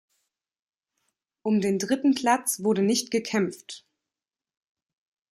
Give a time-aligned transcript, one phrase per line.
[1.43, 3.85] Um den dritten Platz wurde nicht gekämpft.